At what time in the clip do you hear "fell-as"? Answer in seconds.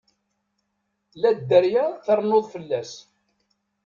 2.53-2.91